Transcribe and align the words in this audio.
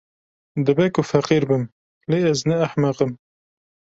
Dibe 0.65 0.85
ku 0.93 1.01
feqîr 1.09 1.43
bim, 1.49 1.63
lê 2.09 2.19
ez 2.31 2.39
ne 2.47 2.55
ehmeq 2.65 2.97
im. 3.05 3.11